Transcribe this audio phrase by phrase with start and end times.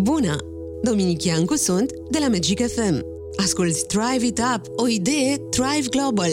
[0.00, 0.36] Bună!
[0.82, 3.04] Dominic Iancu sunt de la Magic FM.
[3.36, 6.30] Asculți Thrive It Up, o idee Thrive Global.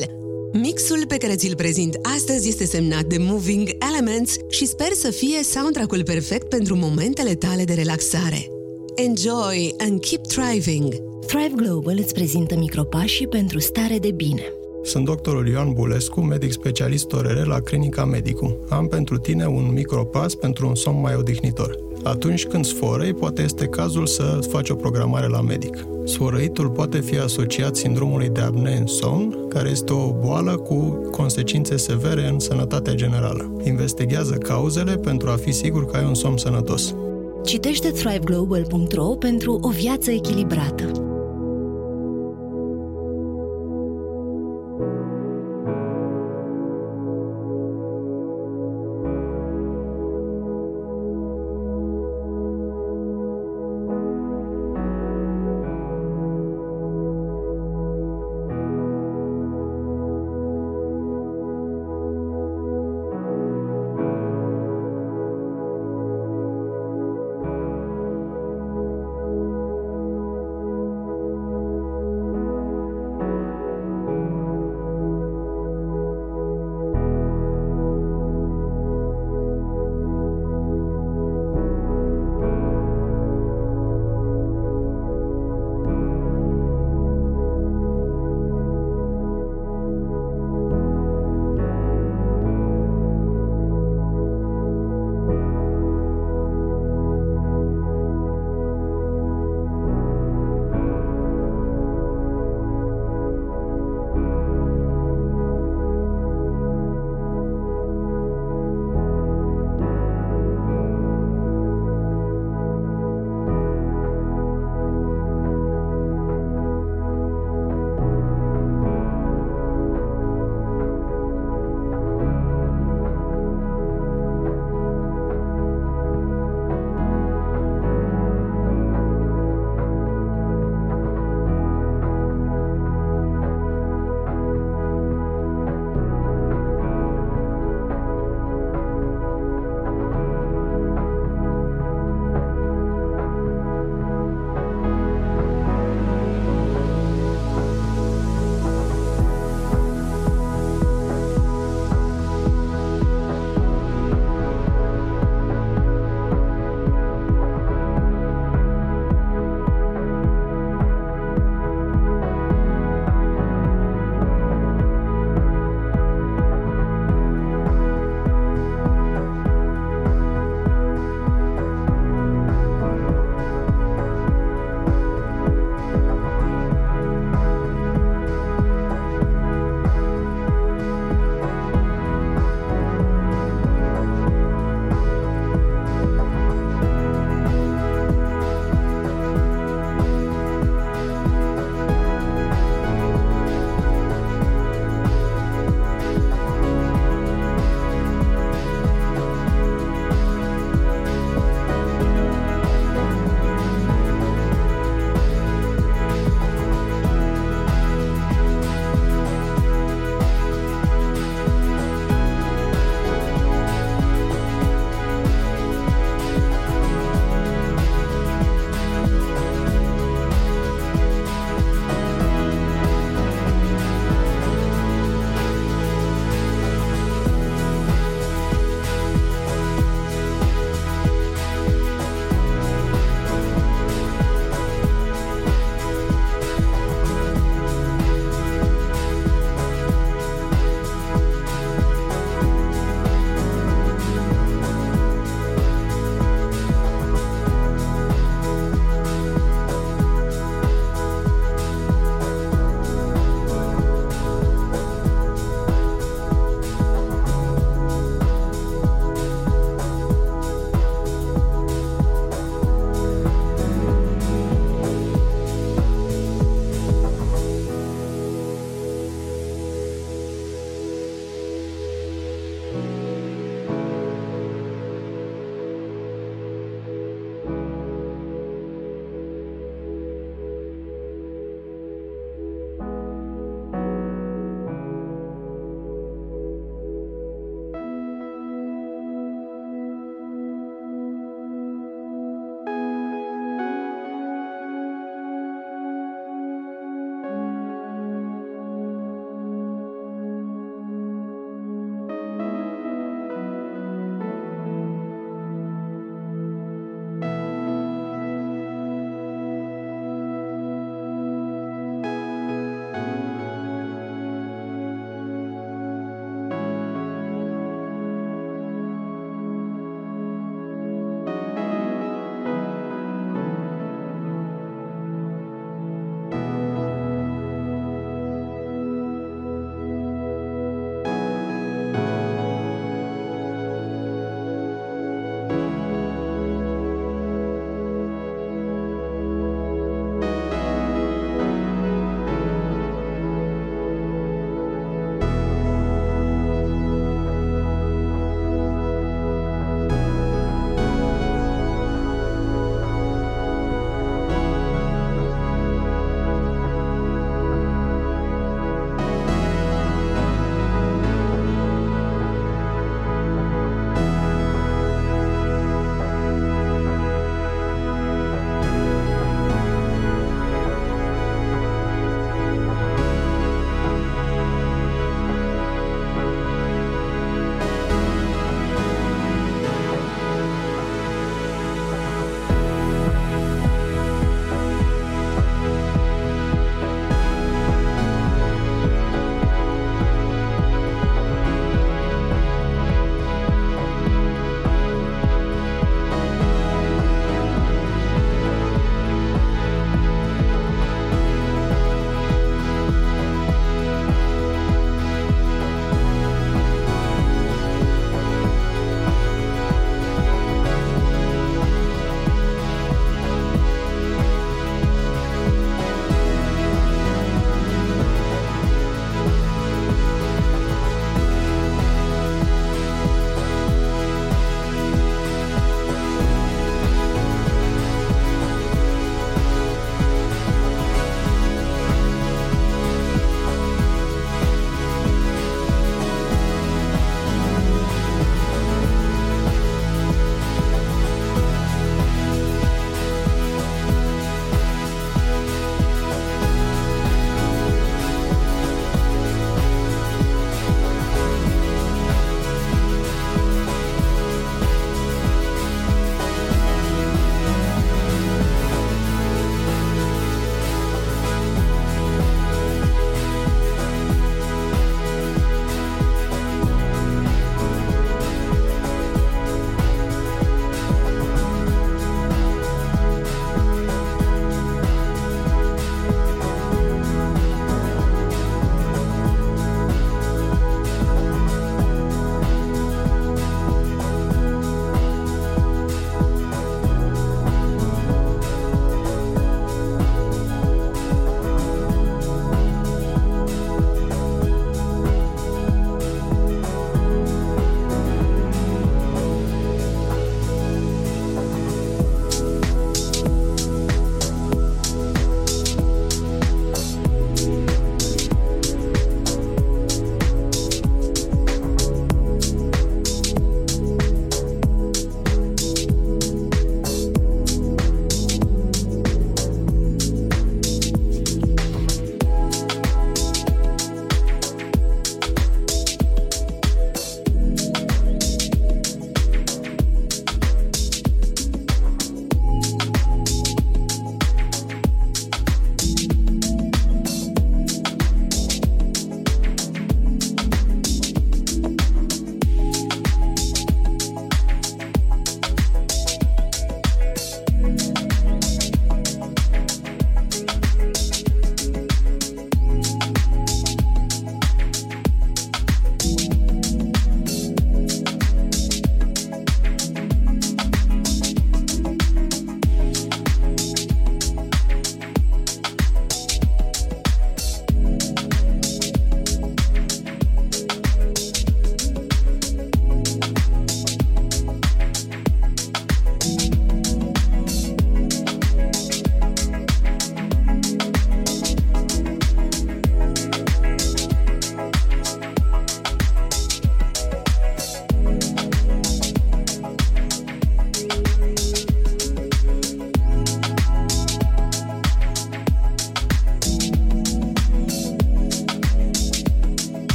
[0.53, 5.43] Mixul pe care ți-l prezint astăzi este semnat de Moving Elements și sper să fie
[5.43, 8.47] soundtrack-ul perfect pentru momentele tale de relaxare.
[8.95, 10.93] Enjoy and keep thriving!
[11.25, 14.43] Thrive Global îți prezintă micropașii pentru stare de bine.
[14.83, 18.57] Sunt doctorul Ioan Bulescu, medic specialist ORR la Clinica Medicum.
[18.69, 21.86] Am pentru tine un micropas pentru un somn mai odihnitor.
[22.03, 25.85] Atunci când sforăi, poate este cazul să faci o programare la medic.
[26.05, 30.75] Sforăitul poate fi asociat sindromului de apnee în somn, care este o boală cu
[31.11, 33.51] consecințe severe în sănătatea generală.
[33.63, 36.95] Investigează cauzele pentru a fi sigur că ai un somn sănătos.
[37.43, 40.91] Citește thriveglobal.ro pentru o viață echilibrată.